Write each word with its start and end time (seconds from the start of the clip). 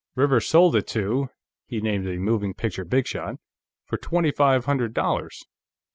"Rivers 0.15 0.47
sold 0.47 0.75
it 0.75 0.87
to," 0.87 1.29
he 1.67 1.79
named 1.79 2.07
a 2.07 2.17
moving 2.17 2.55
picture 2.55 2.83
bigshot 2.83 3.37
"for 3.85 3.97
twenty 3.97 4.31
five 4.31 4.65
hundred 4.65 4.95
dollars. 4.95 5.45